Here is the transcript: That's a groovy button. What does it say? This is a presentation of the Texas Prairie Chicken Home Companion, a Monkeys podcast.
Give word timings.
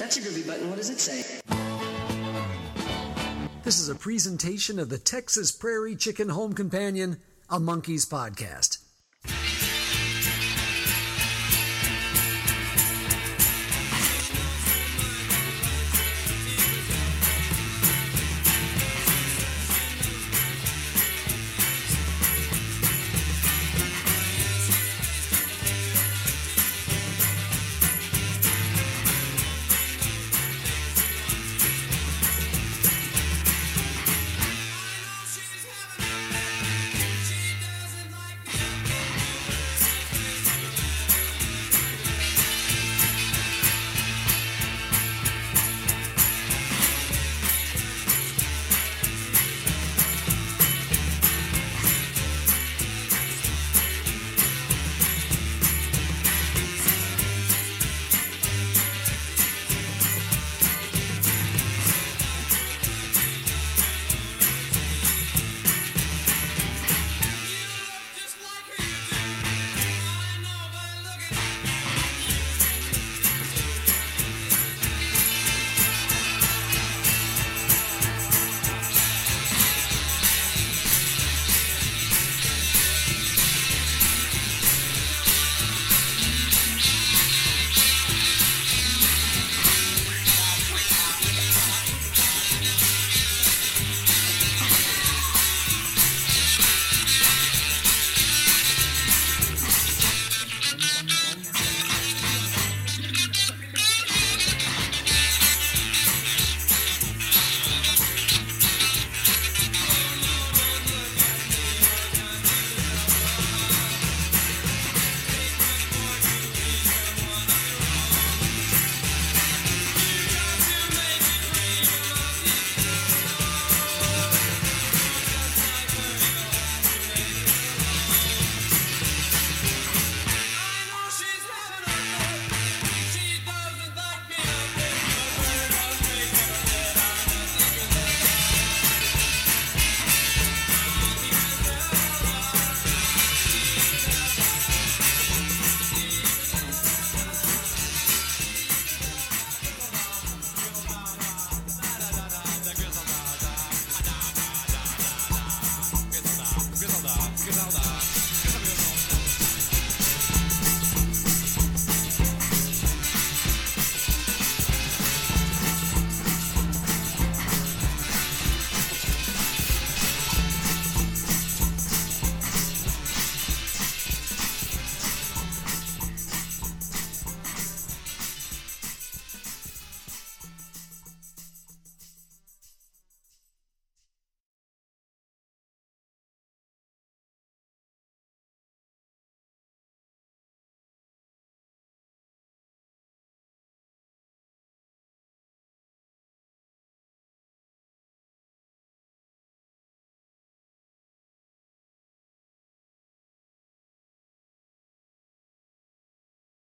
That's 0.00 0.16
a 0.16 0.20
groovy 0.22 0.46
button. 0.46 0.70
What 0.70 0.78
does 0.78 0.88
it 0.88 0.98
say? 0.98 1.40
This 3.64 3.78
is 3.78 3.90
a 3.90 3.94
presentation 3.94 4.78
of 4.78 4.88
the 4.88 4.96
Texas 4.96 5.52
Prairie 5.52 5.94
Chicken 5.94 6.30
Home 6.30 6.54
Companion, 6.54 7.18
a 7.50 7.60
Monkeys 7.60 8.06
podcast. 8.06 8.78